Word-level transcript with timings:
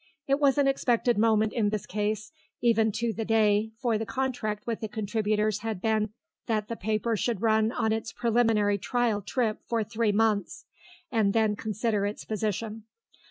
It 0.27 0.39
was 0.39 0.57
an 0.57 0.65
expected 0.67 1.19
moment 1.19 1.53
in 1.53 1.69
this 1.69 1.85
case, 1.85 2.31
even 2.59 2.91
to 2.93 3.13
the 3.13 3.23
day, 3.23 3.69
for 3.77 3.99
the 3.99 4.05
contract 4.07 4.65
with 4.65 4.79
the 4.79 4.87
contributors 4.87 5.59
had 5.59 5.79
been 5.79 6.09
that 6.47 6.69
the 6.69 6.75
paper 6.75 7.15
should 7.15 7.43
run 7.43 7.71
on 7.71 7.91
its 7.93 8.11
preliminary 8.11 8.79
trial 8.79 9.21
trip 9.21 9.59
for 9.67 9.83
three 9.83 10.11
months, 10.11 10.65
and 11.11 11.33
then 11.33 11.55
consider 11.55 12.07
its 12.07 12.25
position. 12.25 12.85